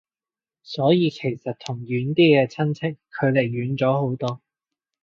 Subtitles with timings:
[0.63, 4.41] 所以其實同遠啲嘅親戚距離遠咗好多